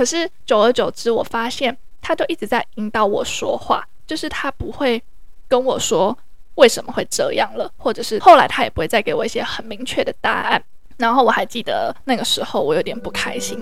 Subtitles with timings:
[0.00, 5.02] 可是久而久之，我发现他就一直在引导我说话，就是他不会
[5.46, 6.16] 跟我说
[6.54, 10.64] 为什么会这样了，或者是后来他也不会再给我一些很明确的答案。
[10.96, 13.60] 然后我还记得那个时候，我有点不开心。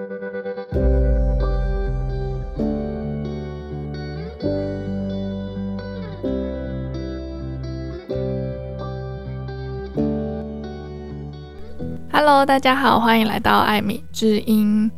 [12.12, 14.88] Hello，大家好，欢迎来到艾米之音。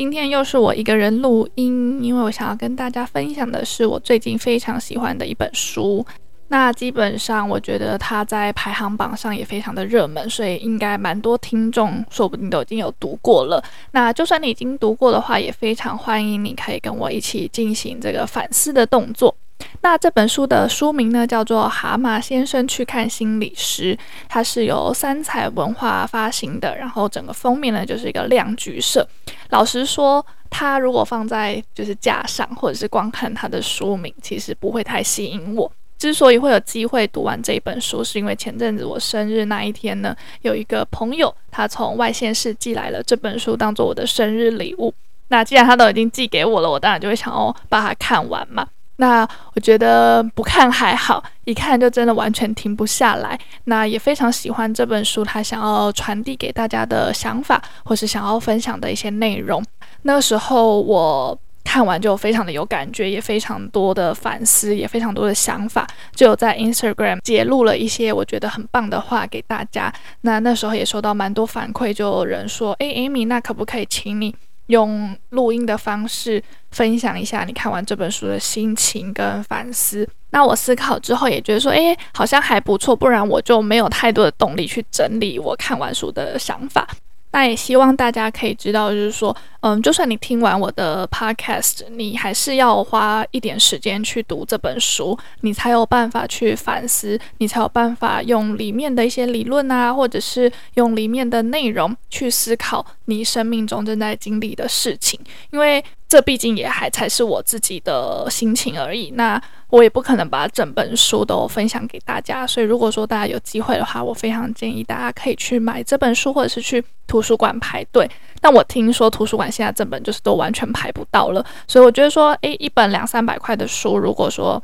[0.00, 6.02] 今天又是我一个人录音，因为我想要跟大家分享的是我最近非常喜欢的一本书。
[6.48, 13.62] 那基本上，我觉得它在排行榜上也非常的热门，所以应该蛮多听众说不定都已经有读过了。
[13.90, 19.36] 那就算你已经读过的话，也非常欢迎你可以跟我一起进行这个反思的动作。
[19.82, 23.96] 那这本书的书名呢，叫做《蛤蟆先生去看心理师》，
[24.28, 26.76] 它是由三采文化发行的。
[26.76, 29.08] 然后整个封面呢，就是一个亮橘色。
[29.48, 35.70] 老实说，它如果放在就是架上，或者是光看它的书名，其实不会太吸引我。
[35.98, 44.92] 之所以会有机会读完这一本书，是因为前阵子我生日那一天呢，有一个朋友他从外县市寄来了这本书，当做我的生日礼物。
[45.28, 48.66] 那既然他都已经寄给我了，我当然就会想要把它看完嘛。
[49.00, 53.38] 那我觉得不看还好，一看就真的完全停不下来。
[53.64, 59.64] 那也非常喜欢这本书，他想要传递给大家的想法，或是想要分享的一些内容。
[60.02, 69.90] 那个时候我看完就非常的有感觉，也非常多的反思，也非常多的想法，就有在 Instagram 截录了一些我觉得很棒的话给大家。
[70.20, 74.36] 那那时候也收到蛮多反馈，就有人说：“诶，Amy，那可不可以请你？”
[74.70, 80.08] 用录音的方式分享一下你看完这本书的心情跟反思。
[80.30, 86.88] 那我思考之后也觉得说，诶，好像还不错，不然我就没有太多的动力去整理我看完书的想法。
[87.32, 105.18] 那也希望大家可以知道，就是说，嗯，就算你听完我的 podcast，你还是要花一点时间去读这本书，你才有办法去反思，你才有办法用里面的一些理论啊，或者是用里面的内容去思考你生命中正在经历的事情，
[105.50, 105.84] 因为。
[106.10, 118.10] 这毕竟也还才是我自己的心情而已，那我也不可能把整本书都分享给大家，所以如果说大家有机会的话，我非常建议大家可以去买这本书，或者是去图书馆排队。
[118.40, 124.60] 但我听说图书馆现在这本就是都完全排不到了，所以我觉得说，诶，一本两三百块的书，如果说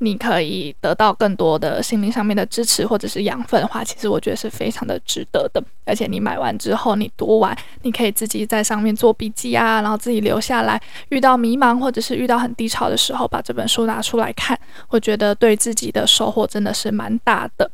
[0.00, 5.62] 你可以得到更多的心灵上面的支持或者是养分的话，其实我觉得是非常的值得的。
[5.84, 10.80] 而且你买完之后，你读完，你可以自己在上面做笔记啊，然后自己留下来。
[11.08, 17.70] 遇到迷茫或者是遇到很低潮的时候，把这本书拿出来看，我觉得对自己的收获真的是蛮大的。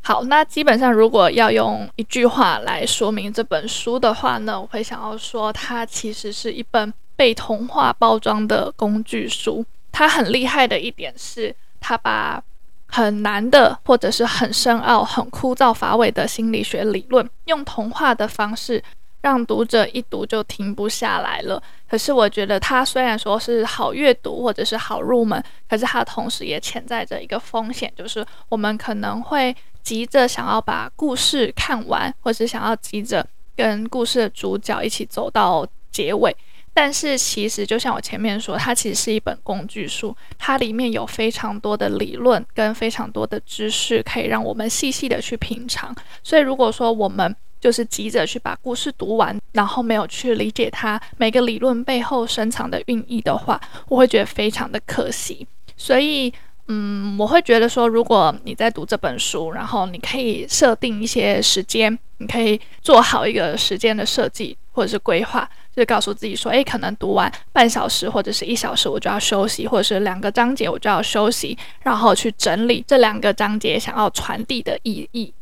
[0.00, 9.64] 好，那基本上如果要用一句话来说明这本书的话呢，我会想要说，它其实是一本被童话包装的工具书。
[9.92, 12.42] 他很厉害的一点是，他把
[12.86, 18.82] 很难的或者是很深奥、很枯燥乏味的心理学理论，用童话的方式
[19.20, 21.62] 让读者一读就停不下来了。
[21.88, 36.34] 可是我觉得它虽然说是好阅读或者是好入门，可是它同时也潜在着一个风险，就是我们可能会急着想要把故事看完，或是想要急着跟故事的主角一起走到结尾。
[36.74, 45.94] 但是其实，就像我前面说，它其实是一本工具书，它里面有非常多的理论跟非常多的知识，可以让我们细细的去品尝。
[46.22, 55.46] 所以，如果说我们就是急着去把故事读完，然后没有去理解它每个理论背后深藏的寓意的话，我会觉得非常的可惜。
[55.76, 56.32] 所以，
[56.68, 65.46] 嗯，我会觉得说，如果你在读这本书，然后你可以设定一些时间，你可以做好一个时间的设计或者是规划。
[65.74, 75.32] 就告诉自己说，诶，可能读完半小时或者是一小时，我就要休息，或者是两个章节我就要休息，然后去整理这两个章节想要传递的意义。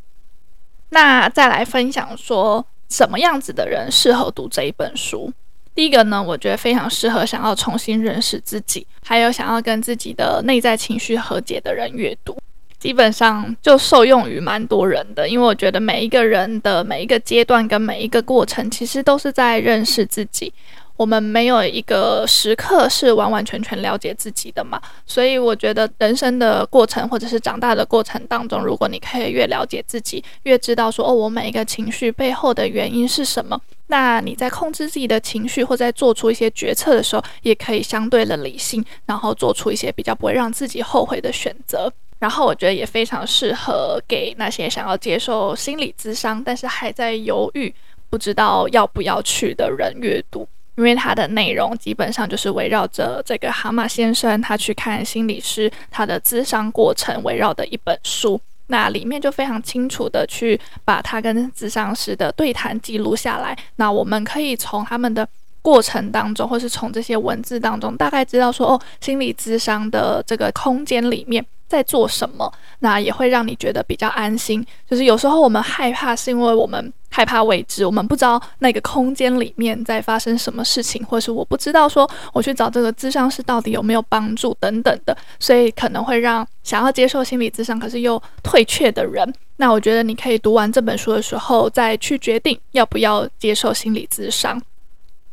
[0.90, 5.32] 那再来分享说，什么样子的人适合读这一本书？
[5.74, 12.36] 第一个呢，我觉得非常适合想要重新认识自己，还有想要跟自己的内在情绪和解的人阅读。
[12.80, 20.52] 基本上就受用于蛮多人的，因为我觉得每一个人的每一个阶段跟每一个过程，其实都是在认识自己。
[20.96, 41.90] 我们没有一个时刻是完完全全了解自己的嘛，所以我觉得人生的过程或者是长大的过程当中，如果你可以越了解自己，越知道说哦，我每一个情绪背后的原因是什么，那你在控制自己的情绪或在做出一些决策的时候，也可以相对的理性，然后做出一些比较不会让自己后悔的选择。
[42.20, 47.74] 然后我觉得也非常适合给那些想要接受心理咨商，但是还在犹豫
[48.08, 50.46] 不知道要不要去的人阅读，
[50.76, 58.40] 因为它的内容基本上就是围绕着这个蛤蟆先生他去看心理师他的咨商过程围绕的一本书。
[58.66, 63.58] 那里面就非常清楚的去把他跟咨商师的对谈记录下来。
[63.74, 65.28] 那我们可以从他们的
[65.60, 72.52] 过程当中，或是从这些文字当中，大概知道说，哦，心理咨商的这个空间里面在做什么。
[72.80, 74.66] 那也会让你觉得比较安心。
[74.90, 76.92] 就是有时候我们害怕，是因为我们。
[77.12, 89.34] 害怕未知，我们不知道那个空间里面在发生什么事情，或是我不知道说我去找这个咨商师到底有没有帮助等等的，所以可能会让想要接受心理咨商可是又退却的人。
[89.56, 94.62] 那我觉得你可以读完这本书的时候再去决定要不要接受心理咨商。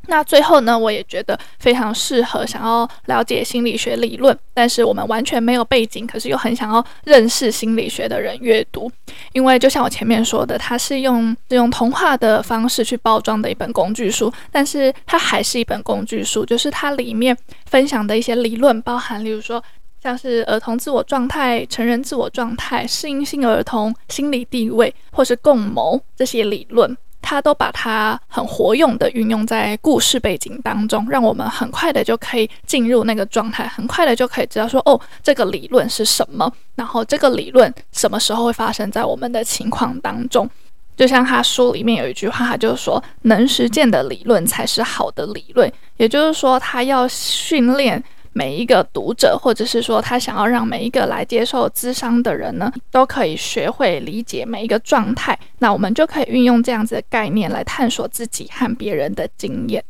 [0.08, 8.92] 那最后呢，我也觉得非常适合想要了解心理学理论，但是我们完全没有背景，可是又很想要认识心理学的人阅读。
[9.34, 19.62] 因为就像我前面说的，它是用用童话的方式去包装的一本工具书，但是它还是一本工具书，就是它里面分享的一些理论，包含例如说
[20.02, 26.96] 像是儿童自我状态、成人自我状态、适应性儿童、心理地位或是共谋这些理论。
[27.22, 40.50] 他都把它很活用的运用在故事背景当中，让我们很快的就可以进入那个状态，很快的就可以知道说，哦，这个理论是什么，然后这个理论什么时候会发生在我们的情况当中。
[40.96, 48.04] 就像他书里面有一句话，他就说，能实践的理论才是好的理论，也就是说，他要训练。
[48.38, 55.38] 每一个读者，或者是说他想要让每一个来接受咨商的人呢，都可以学会理解每一个状态。
[55.58, 59.84] 那我们就可以运用这样子的概念来探索自己和别人的经验。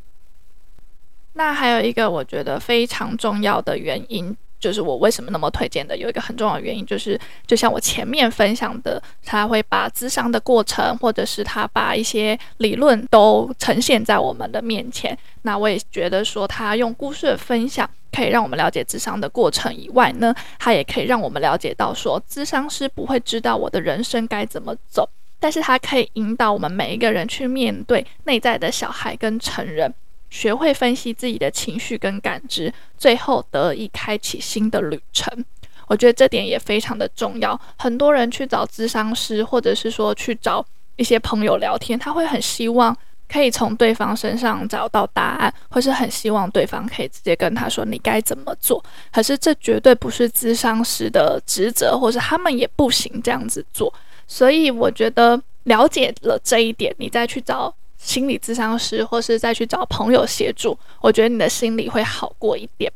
[1.34, 4.34] 那还有一个我觉得非常重要的原因。
[4.68, 15.18] 就是我为什么那么推荐的，有一个很重要的原因，就是就像我前面分享的，他会把咨商的过程，或者是他把一些理论都呈现在我们的面前。
[15.44, 25.08] 那我也觉得说，他用故事的分享，可以让我们了解咨商的过程以外呢，他也可以让我们了解到说，咨商师不会知道我的人生该怎么走，
[25.40, 29.94] 但是他可以引导我们每一个人去面对内在的小孩跟成人。
[30.30, 35.46] 学会分析自己的情绪跟感知，最后得以开启新的旅程。
[35.88, 37.60] 我觉得这点也非常的重要。
[37.78, 40.66] 很多人去找咨商师，或者是说去找
[40.98, 42.96] 一些朋友聊天，他会很希望
[43.30, 48.84] 可以从对方身上找到答案，或是很希望对方可以直接跟他说你该怎么做。
[49.14, 53.94] 可是这绝对不是咨商师的职责，或是他们也不行这样子做。
[54.28, 57.74] 所以我觉得了解了这一点，你再去找。
[57.98, 62.92] 心理咨商师，或是再去找朋友协助，我觉得你的心里会好过一点。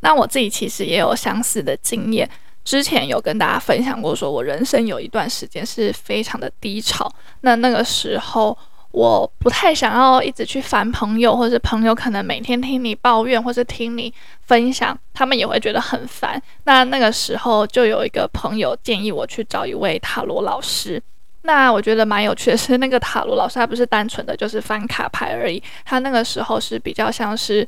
[0.00, 2.28] 那我自己其实也有相似的经验，
[2.64, 7.10] 之前有跟大家分享过，说我人生有一段时间是非常的低潮。
[7.42, 8.56] 那那个时候，
[8.90, 14.12] 我不太想要一直去烦朋友，或是朋友可能每天听你抱怨，或是听你
[14.42, 16.42] 分享，他们也会觉得很烦。
[16.64, 21.00] 那那个时候，就有一个朋友建议我去找一位塔罗老师。
[21.44, 27.66] 那我觉得蛮有趣的 是，那个塔罗老师他不是单纯的就是翻卡牌而已，他那个时候是比较像是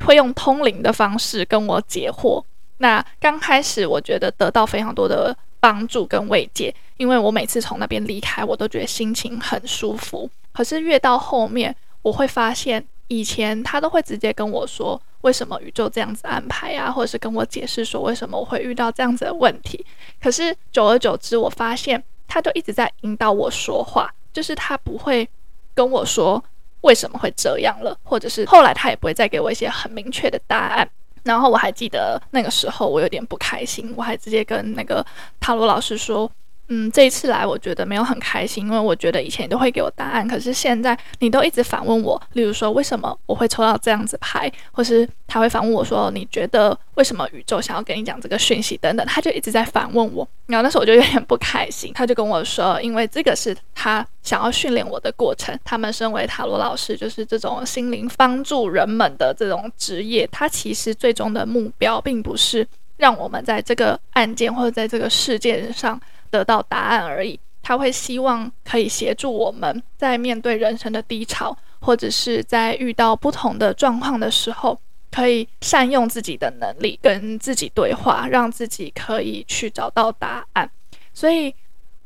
[0.00, 2.44] 会用通灵的方式跟我解惑。
[2.78, 10.28] 那刚开始我觉得得到非常多的帮助跟慰藉，因为我每次从那边离开，我都觉得心情很舒服。
[10.52, 19.86] 可是越到后面，我会发现以前他都会直接跟我说为什么宇宙这样子安排啊，或者是跟我解释说为什么我会遇到这样子的问题。
[20.20, 22.04] 可是久而久之，我发现。
[22.26, 25.28] 他就一直在引导我说话，就是他不会
[25.74, 26.42] 跟我说
[26.82, 30.88] 为什么会这样了，或者是后来他也不会再给我一些很明确的答案。
[31.22, 35.04] 然后我还记得那个时候我有点不开心，我还直接跟那个
[35.40, 36.30] 塔罗老师说。
[36.68, 62.66] 嗯，这一次来我觉得没有很开心，因为我觉得以前你都会给我答案，可是现在你都一直反问我，例如说为什么我会抽到这样子牌，或是他会反问我说你觉得为什么宇宙想要跟你讲这个讯息等等，他就一直在反问我，然后那时候我就有点不开心，他就跟我说，因为这个是他想要训练我的过程，他们身为塔罗老师，就是这种心灵帮助人们的这种职业，他其实最终的目标并不是
[62.96, 66.00] 让我们在这个案件或者在这个事件上。
[66.34, 67.38] 得到答案而已。
[67.62, 74.76] 他会希望可以协助我们在面对人生的低潮，或者是在遇到不同的状况的时候，
[75.12, 80.68] 可以善用自己的能力跟自己对话，让自己可以去找到答案。
[81.14, 81.54] 所以，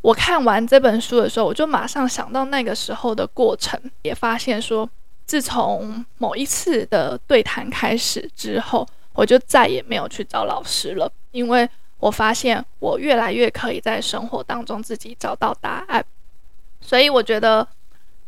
[0.03, 4.89] 我看完这本书的时候，我就马上想到那个时候的过程，也发现说，
[5.27, 11.69] 自从某一次的对谈开始之后，我就再也没有去找老师了，因为。
[11.99, 16.05] 我发现我越来越可以在生活当中自己找到答案，
[16.81, 17.67] 所以我觉得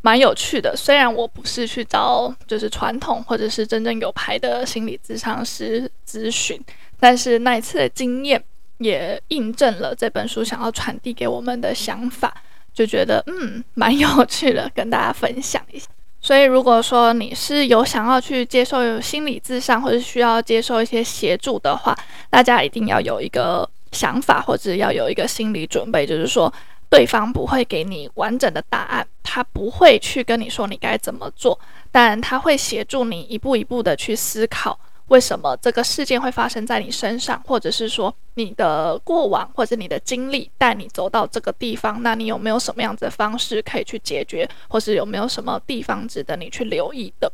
[0.01, 0.75] 蛮有趣的。
[0.77, 6.61] 虽然我不是去找就是传统或者是真正有牌的心理咨商师咨询，
[6.99, 8.43] 但是那一次的经验
[8.79, 12.35] 也印证了这本书想要传递给我们的想法，
[12.75, 15.87] 就觉得嗯蛮有趣的，跟大家分享一下。
[16.23, 21.97] 所以，如果说你是有想要去接受有心理智商，或者需要接受一些协助的话，
[22.29, 26.53] 大家一定要有一个想法，或者要有一个心理准备，就是说
[26.91, 31.59] 对方不会给你完整的答案，他不会去跟你说你该怎么做，
[31.91, 34.79] 但他会协助你一步一步的去思考。
[35.11, 42.01] 为什么这个事件会发生在你身上，或者是说你的过往或者你的经历带你走到这个地方？
[42.03, 47.31] 那你有没有什么样子的方式可以去解决，或是有没有什么地方值得你去留意的？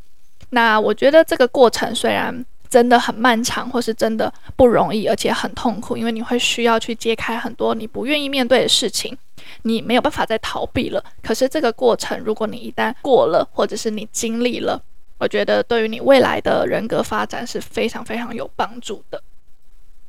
[0.51, 9.15] 那我觉得这个过程虽然真的很漫长，或是真的不容易，而且很痛苦，因为你会需要去揭开很多你不愿意面对的事情，
[9.63, 11.05] 你没有办法再逃避了。
[11.23, 14.81] 可是这个过程，如果你一旦过了，或者是你经历了，
[15.19, 19.23] 我觉得对于你未来的人格发展是非常非常有帮助的。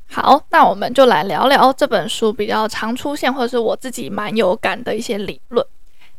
[0.09, 5.65] 好，那我们就来聊聊这本书比较常出现，或者是我自己蛮有感的一些理论。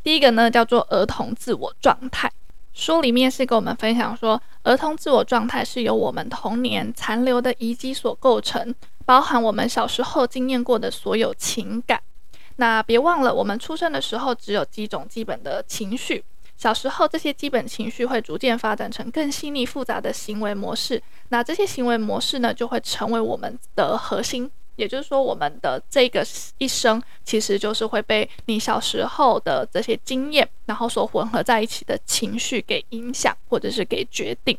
[0.03, 2.31] 第一个呢，叫做儿童自我状态。
[2.71, 8.73] 书里面是跟我们分享说，儿童自我状态是由我们童年残留的遗迹所构成，
[9.05, 11.99] 包含我们小时候经验过的所有情感。
[12.55, 16.23] 那别忘了，我们出生的时候只有几种基本的情绪。
[16.59, 21.01] 小时候，这些基本情绪会逐渐发展成更细腻复杂的行为模式。
[21.29, 24.51] 那这些行为模式呢，就会成为我们的核心。
[24.75, 26.25] 也就是说，我们的这个
[26.57, 34.57] 一生，其实就是会被你小时候的这些经验，然后所混合在一起的情绪给影响，或者是给决定。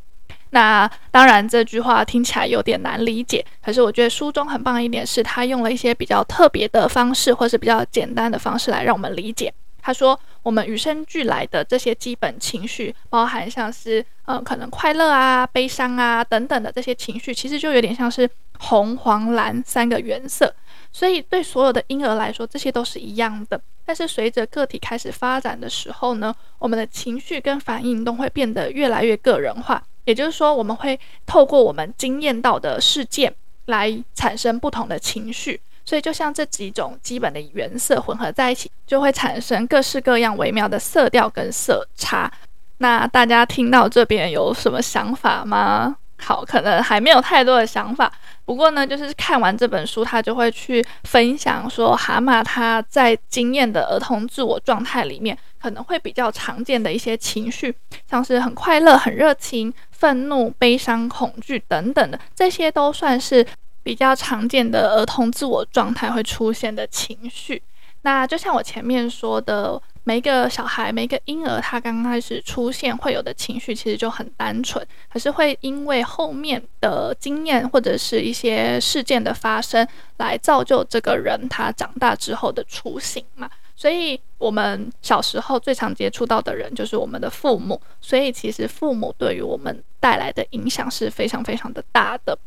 [0.50, 3.45] 那当然，这句话听起来有点难理解。
[3.62, 9.52] 可是，我觉得书中很棒的一点是，他用了一些比较特别的方式，或是比较简单的方式来让我们理解。
[9.83, 18.28] 他说：“我们与生俱来的这些基本情绪，包含像是呃，可能快乐啊、悲伤啊等等的这些情绪，其实就有点像是
[18.59, 20.54] 红、黄、蓝三个原色。
[20.92, 23.61] 所以对所有的婴儿来说，这些都是一样的。
[23.85, 29.82] 但是随着个体开始发展的时候呢，我们的情绪跟反应都会变得越来越个人化。
[30.04, 33.35] 也就是说，我们会透过我们经验到的事件
[33.66, 42.30] 来产生不同的情绪。”所以，就像这几种基本的原色混合在一起，就会产生各式各样微妙的色调跟色差。
[42.78, 45.96] 那大家听到这边有什么想法吗？
[46.22, 48.12] 好，可能还没有太多的想法。
[48.44, 57.75] 不过呢，就是看完这本书，他就会去分享说，蛤蟆他在经验的儿童自我状态里面，可能会比较常见的一些情绪，
[58.08, 63.46] 像是很快乐、很热情、愤怒、悲伤、恐惧等等的，这些都算是。
[63.82, 67.62] 比较常见的儿童自我状态会出现的情绪，
[68.02, 79.87] 那就像我前面说的，每一个小孩、每一个婴儿，他刚开始出现会有的情绪其实就很单纯，可是会因为后面的经验或者是一些事件的发生，
[80.18, 83.50] 来造就这个人他长大之后的雏形嘛。
[83.76, 92.38] 所以，我们小时候最常接触到的人就是我们的父母，所以其实父母对于我们带来的影响是非常非常的大的。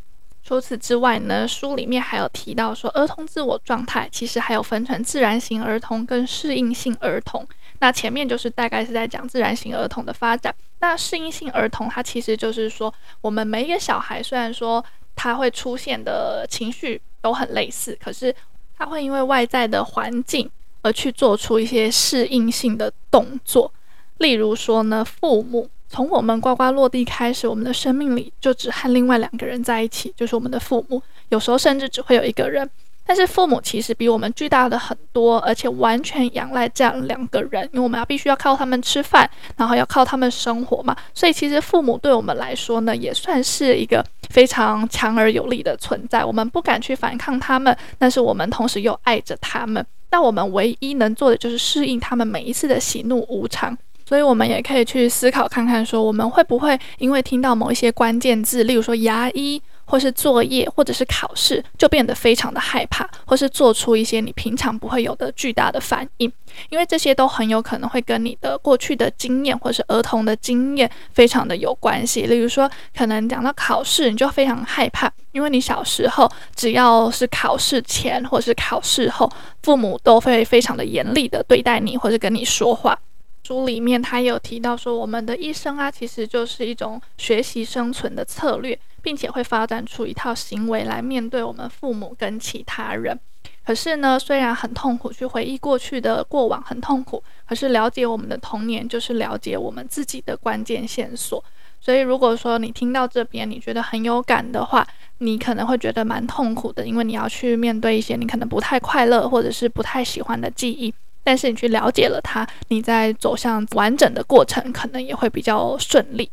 [0.45, 7.47] 除此之外呢，书里面还有提到说，儿童自我状态其实还有分成自然型儿童跟适应性儿童。
[7.79, 10.53] 那前面就是大概是在讲自然型儿童的发展。
[10.79, 14.83] 那适应性儿童，它其实就是说，我们每一个小孩虽然说
[15.15, 18.35] 他会出现的情绪都很类似，可是
[18.77, 20.49] 他会因为外在的环境
[20.81, 23.71] 而去做出一些适应性的动作。
[24.17, 25.69] 例如说呢，父母。
[25.93, 30.99] 从我们呱呱落地开始，我们的生命里就只和另外两个人在一起，就是我们的父母。
[31.29, 32.67] 有时候甚至只会有一个人，
[33.05, 40.97] 但是父母其实比我们巨大的很多，而且完全仰赖这样两个人，因为我们要必须要靠他们吃饭，然后要靠他们生活嘛。
[41.13, 46.25] 所以其实父母对我们来说呢，也算是一个非常强而有力的存在。
[46.25, 49.85] 我们不敢去反抗他们，但是我们同时又爱着他们。
[50.09, 53.77] 那我们唯一能做的就是适应他们每一次的喜怒无常。
[54.13, 66.31] 所以，我们也可以去思考看看，说我们会不会因为听到某一些关键字，例如说牙医，或是作业，或者是考试，就变得非常的害怕，或是做出一些你平常不会有的巨大的反应，
[66.69, 72.27] 因为这些都很有可能会跟你的过去的经验，或是儿童的经验非常的有关系。
[72.27, 79.27] 例如说，可能讲到考试，你就非常害怕，因为你小时候只要是考试前或是考试后，
[79.63, 82.95] 父母都会非常的严厉的对待你，或是跟你说话。
[83.45, 93.19] 书里面他有提到说，我们的一生啊，其实就是一种学习生存的策略，并且会发展出一套行为来面对我们父母跟其他人。
[93.65, 101.43] 可是呢，虽然很痛苦，去回忆过去的过往很痛苦，可是了解我们的童年，就是了解我们自己的关键线索。
[101.81, 110.93] 所以，如果说你听到这边，你觉得很有感的话，你可能会觉得蛮痛苦的，因为你要去面对一些你可能不太快乐或者是不太喜欢的记忆。
[111.23, 116.29] 但是你去了解了它，你在走向完整的过程，可能也会比较顺利。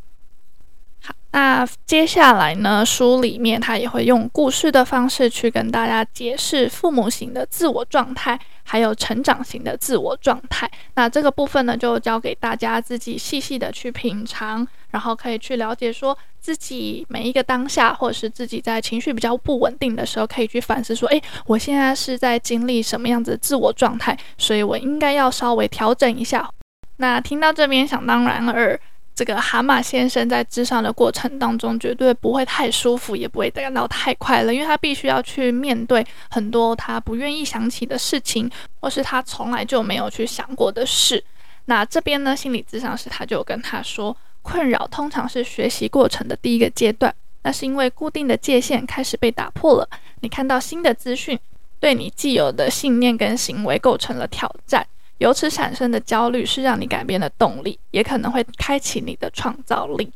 [1.32, 10.68] 那接下来呢，书里面他也会用故事的方式去跟大家解释父母型的自我状态，还有成长型的自我状态。
[10.94, 26.50] 那这个部分呢，就交给大家自己细细的去品尝，然后可以去了解说自己每一个当下，或者是自己在情绪比较不稳定的时候，可以去反思说，诶，我现在是在经历什么样子的自我状态，所以我应该要稍微调整一下。
[26.96, 28.80] 那听到这边，想当然尔。
[29.20, 38.50] 这个蛤蟆先生在智商的过程当中，绝对不会太舒服，也不会感到太快乐，因为他必须要去面对很多他不愿意想起的事情，
[38.80, 41.22] 或是他从来就没有去想过的事。
[41.66, 49.86] 那这边呢，心理咨商师他就跟他说，困扰通常是学习过程的第一个阶段，那是因为固定的界限开始被打破了，
[50.20, 51.38] 你看到新的资讯，
[51.78, 54.86] 对你既有的信念跟行为构成了挑战。
[55.20, 60.10] 由此产生的焦虑是让你改变的动力，也可能会开启你的创造力。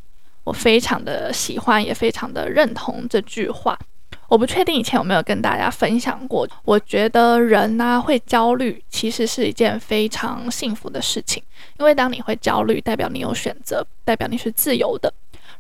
[0.45, 3.79] 我非常的喜欢，也非常的认同这句话。
[4.29, 6.49] 我不确定以前有没有跟大家分享过。
[6.65, 11.43] 我觉得人呢、会焦虑，其实是一件非常幸福的事情，
[11.79, 15.13] 因为当你会焦虑，代表你有选择，代表你是自由的。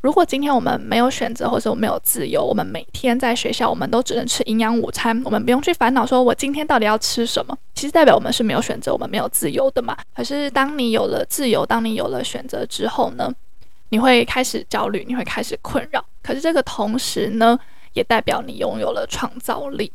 [0.05, 7.57] 如果今天我们没有选择，或者我们没有自由，我们每天在学校，我们都只能吃营养午餐，我们不用去烦恼说我今天到底要吃什么。
[7.75, 9.97] 其实代表我们是没有选择，我们没有自由的嘛。
[10.15, 13.33] 可是当你有了自由，当你有了选择之后呢，
[13.89, 16.05] 你会开始焦虑，你会开始困扰。
[16.23, 17.59] 可是这个同时呢，
[17.95, 19.91] 也代表你拥有了创造力。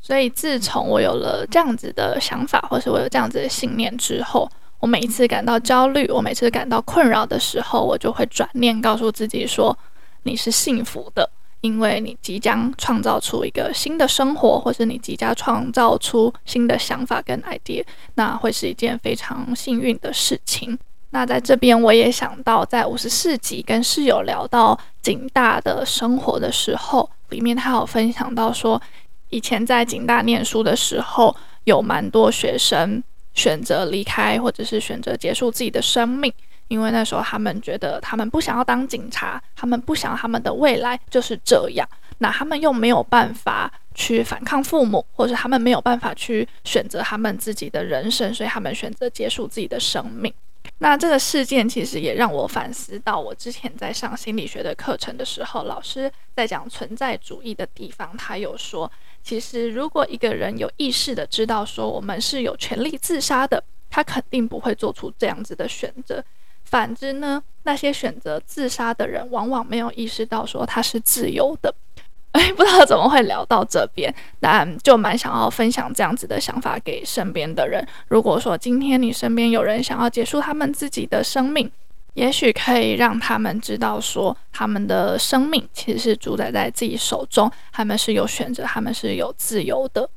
[0.00, 4.50] 所以自从我有了这样子的想法，或是我有这样子的信念之后。
[4.80, 9.76] 我每一次感到焦虑，我每次感到困扰的时候，我就会转念告诉自己说
[10.24, 11.28] ：“你是幸福的，
[11.60, 20.78] 因为你即将创造出一个新的生活，或是你即将创造出新的想法跟 idea，那会是一件非常幸运的事情。”
[21.12, 28.80] 那在这边，我也想到，在五十四集跟室友聊到景大的生活的时候，里面他有分享到说，
[29.28, 33.02] 以前在景大念书的时候，有蛮多学生。
[33.34, 36.32] 选择离开，或者是选择结束自己的生命，
[36.68, 41.88] 因为那时候他们觉得他们不想要当警察，他们不想他们的未来就是这样。
[42.18, 50.32] 那他们又没有办法去反抗父母，或者他们没有办法去选择他们自己的人生，所以他们选择结束自己的生命。
[50.78, 58.90] 那这个事件其实也让我反思到，我之前在上心理学的课程的时候，老师在讲存在主义的地方，他有说。
[59.22, 66.24] 其实，如果一个人有意识的知道说我们是有权利自杀的，他肯定不会做出这样子的选择。
[66.64, 71.74] 反之呢，那些选择自杀的人，往往没有意识到说他是自由的。
[72.32, 77.84] 哎，不知道怎么会聊到这边，但就蛮想要分享这样子的想法给身边的人。
[78.06, 81.68] 如果说今天你身边有人想要结束他们自己的生命，
[82.14, 90.10] 也许可以让他们知道，说他们的生命其实是主宰在自己手中，他们是有选择，他们是有自由的。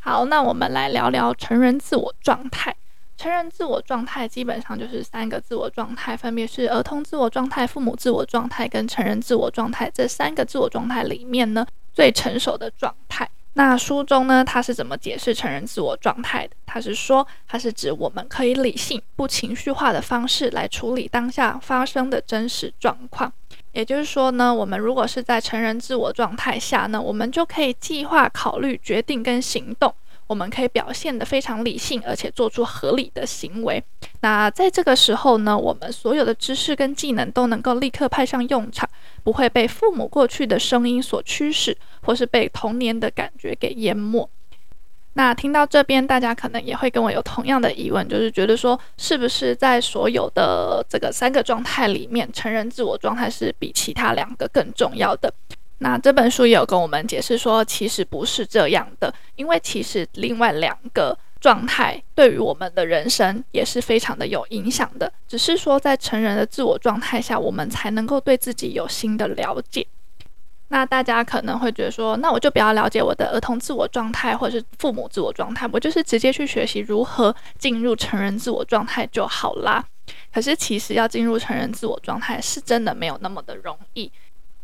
[0.00, 2.74] 好，那我们来聊聊成人自我状态。
[3.16, 9.90] 成人自我状态基本上就是三个自我状态，分别是儿童自我状态、父母自我状态跟成人自我状态。
[9.92, 13.28] 这三个自我状态里面呢，最成熟的状态。
[13.54, 16.54] 那书中呢，他是怎么解释成人自我状态的？
[16.64, 23.32] 他是说，它是指我们可以理性、不情绪化的方式来处理当下发生的真实状况。
[23.72, 29.92] 也就是说呢，我们如果是在成人自我状态下呢，我们就可以计划、考虑、决定跟行动。
[30.28, 33.82] 我们可以表现得非常理性，而且做出合理的行为。
[34.20, 38.86] 那在这个时候呢，我们所有的知识跟技能都能够立刻派上用场，
[39.22, 44.28] 不会被父母过去的声音所驱使，或是被童年的感觉给淹没。
[45.14, 55.32] 那听到这边，大家可能也会跟我有同样的疑问，就是觉得说，是不是在所有的这个三个状态里面，成人自我状态是比其他两个更重要的？
[55.78, 69.86] 那这本书也有跟我们解释说，其实不是这样的，因为其实另外两个状态对于我们的人生也是非常的有影响的，只是说在成人的自我状态下，我们才能够对自己有新的了解。
[70.68, 79.84] 那大家可能会觉得说，那我就不要了解我的儿童自我状态或者是父母自我状态，我就是直接去学习如何进入成人自我状态就好啦。
[80.32, 84.10] 可是其实要进入成人自我状态是真的没有那么的容易。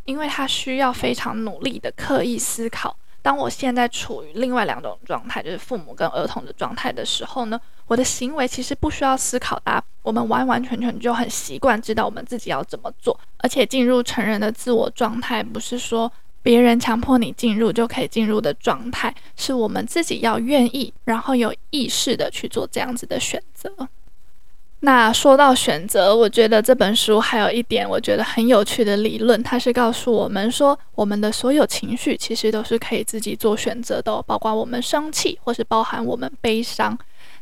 [0.04, 23.72] 因为他需要非常努力的刻意思考，当我现在处于另外两种状态，就是父母跟儿童的状态的时候呢，我的行为其实不需要思考的，我们完完全全就很习惯知道我们自己要怎么做，而且进入成人的自我状态，不是说别人强迫你进入就可以进入的状态，是我们自己要愿意，然后有意识的去做这样子的选择。
[24.80, 36.98] 那说到选择，我觉得这本书还有一点我觉得很有趣的理论，它是告诉我们说，我们的所有情绪其实都是可以自己做选择的，包括我们生气，或是包含我们悲伤。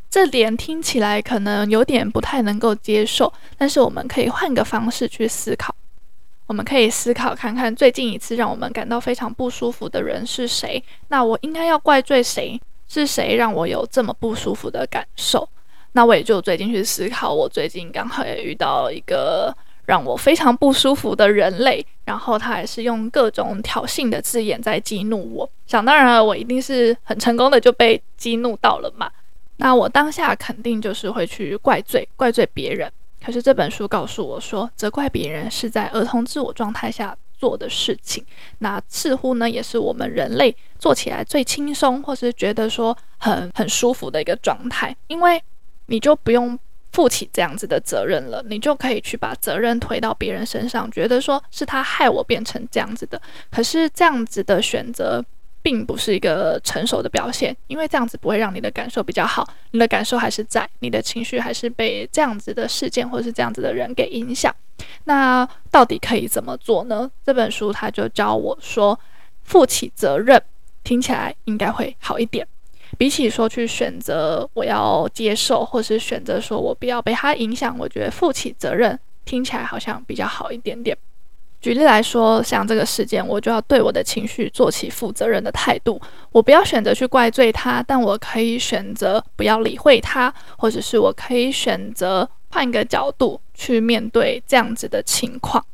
[0.08, 5.74] 这点听起来可能有点不太能够接受，但是我们可以换个方式去思考，
[6.46, 12.60] 我们可以思考看看最近一次让我们感到非常不舒服的人是谁，那我应该要怪罪谁？
[12.88, 15.48] 是谁让我有这么不舒服的感受？
[15.92, 25.50] 那我也就最近去思考，我最近刚好也遇到一个让我非常不舒服的人类，然后他还是用各种挑衅的字眼在激怒我。
[25.66, 29.10] 想当然了，我一定是很成功的就被激怒到了嘛。
[29.56, 32.90] 那我当下肯定就是会去怪罪，怪罪别人。
[33.22, 38.24] 可是这本书告诉我说，责怪别人是在儿童自我状态下做的事情。
[38.60, 45.42] 那似乎呢，也是我们人类做起来最轻松，或是觉得说很很舒服的一个状态，因为。
[45.86, 46.58] 你就不用
[46.92, 53.20] 负起这样子的责任了，你就可以去把责任推到别人身上，觉得说是他害我变成这样子的。
[53.50, 55.24] 可是这样子的选择
[55.62, 64.54] 并不是一个成熟的表现，因为这样子不会让你的感受比较好，你的感受还是在，你的情绪还是被这样子的事件或是这样子的人给影响。
[65.04, 67.10] 那到底可以怎么做呢？
[67.24, 68.98] 这本书他就教我说，
[69.44, 70.42] 负起责任
[70.82, 72.46] 听起来应该会好一点。
[73.02, 80.96] 比起说去选择我要接受，或是选择说我不要被他影响，我觉得负起责任听起来好像比较好一点点。
[81.60, 95.66] 举例来说，像这个事件，我就要对我的情绪做起负责任的态度，我不要选择去怪罪他，但我可以选择不要理会他，或者是我可以选择换一个角度去面对这样子的情况。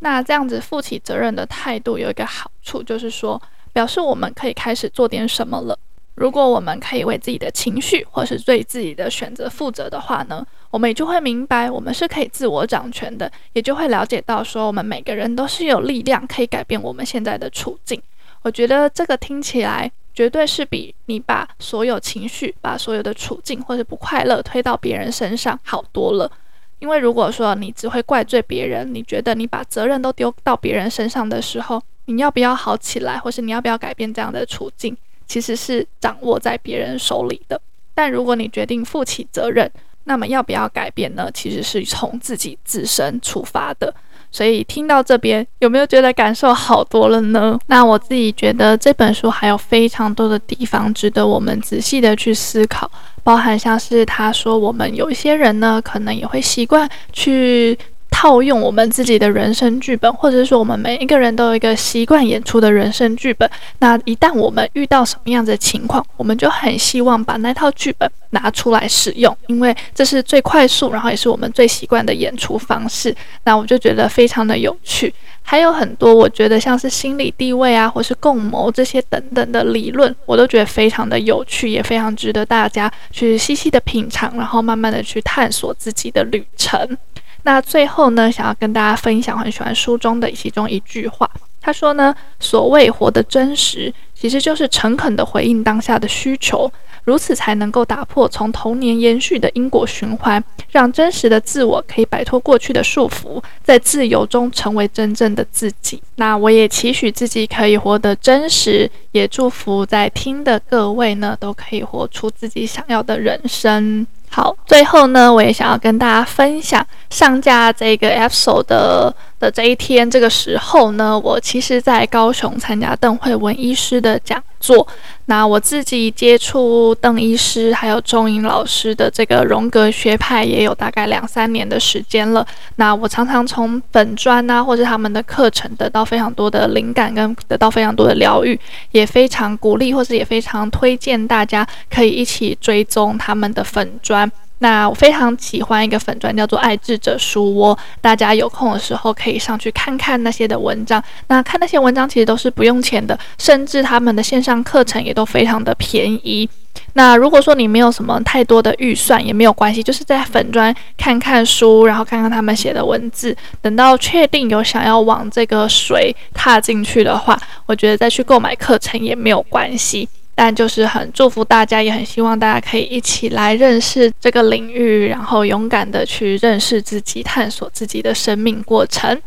[0.00, 3.40] 那这样子负起责任的态度有一个好处，就是说
[3.72, 5.78] 表示我们可以开始做点什么了。
[6.14, 18.00] 如果我们可以为自己的情绪或是对自己的选择负责的话呢，我们也就会明白我们是可以自我掌权的，也就会了解到说我们每个人都是有力量可以改变我们现在的处境。
[18.42, 26.30] 我觉得这个听起来绝对是比你把所有情绪、把所有的处境或是不快乐推到别人身上好多了。
[26.78, 34.96] 因为如果说你只会怪罪别人，你觉得你把责任都丢到别人身上的时候，你要不要好起来，或是你要不要改变这样的处境？
[35.26, 37.60] 其实是掌握在别人手里的，
[37.94, 39.70] 但如果你决定负起责任，
[40.04, 41.30] 那么要不要改变呢？
[41.32, 43.94] 其实是从自己自身出发的。
[44.30, 47.58] 所以听到这边，有没有觉得感受好多了呢？
[47.66, 52.90] 那我自己觉得这本书还有非常多的地方值得我们仔细的去思考，
[53.22, 57.78] 包含像是他说，我们有一些人呢，可能也会习惯去。
[58.22, 63.50] 套用我们自己的人生剧本，或者是说我们每一个人都有一个习惯演出的人生剧本。
[63.80, 73.12] 那一旦我们遇到什么样的情况，我们就很希望把那套剧本拿出来使用，因为这是最快速，然后也是我们最习惯的演出方式。
[73.42, 75.12] 那我就觉得非常的有趣。
[75.42, 86.96] 还有很多我觉得像是心理地位啊，或是共谋这些等等的理论，我都觉得非常的有趣，也非常值得大家去细细的品尝，然后慢慢的去探索自己的旅程。
[87.42, 91.28] 那最后呢，想要跟大家分享，很喜欢书中的其中一句话。
[91.60, 96.68] 他说呢，所谓活得真实，其实就是诚恳地回应当下的需求，
[97.04, 106.02] 如此才能够打破从童年延续的因果循环，让真实的自我可以摆脱过去的束缚，在自由中成为真正的自己。
[106.16, 114.04] 那我也期许自己可以活得真实，也祝福在听的各位呢，都可以活出自己想要的人生。
[114.34, 124.86] 好，最后呢，我也想要跟大家分享上架这个 Epso 的的这一天，这个时候呢，我其实在高雄参加邓慧文医师的讲做。
[125.26, 132.46] 那我自己接触邓医师还有钟颖老师的这个荣格学派也有大概两三年的时间了。
[132.76, 138.58] 那我常常从本专啊，或是他们的课程得到非常多的灵感，跟得到非常多的疗愈，
[138.92, 144.30] 也非常鼓励，或是也非常推荐大家可以一起追踪他们的粉专。
[144.62, 151.02] 那我非常喜欢一个粉专叫做爱智者书窝，大家有空的时候可以上去看看那些的文章。
[151.26, 156.48] 那看那些文章其实都是不用钱的，甚至他们的线上课程也都非常的便宜。
[156.92, 170.08] 那如果说你没有什么太多的预算也没有关系，就是在粉专看看书，然后看看他们写的文字，等到确定有想要往这个水踏进去的话，我觉得再去购买课程也没有关系。
[170.34, 179.20] 但就是很祝福大家，也很希望大家可以一起来认识这个领域，然后勇敢的去认识自己，探索自己的生命过程。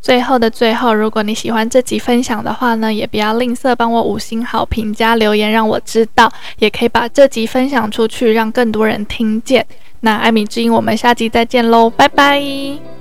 [0.00, 9.66] 最后的最后，如果你喜欢这集分享的话呢，也不要吝啬帮我五星好评加留言，让我知道，也可以把这集分享出去，让更多人听见。
[10.00, 12.95] 那艾米之音，我们下集再见喽，拜拜。